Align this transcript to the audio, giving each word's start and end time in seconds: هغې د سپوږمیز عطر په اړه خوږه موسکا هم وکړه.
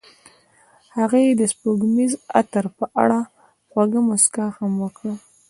هغې 0.97 1.23
د 1.39 1.41
سپوږمیز 1.51 2.11
عطر 2.39 2.65
په 2.77 2.85
اړه 3.03 3.19
خوږه 3.71 4.01
موسکا 4.09 4.45
هم 4.57 4.73
وکړه. 4.83 5.13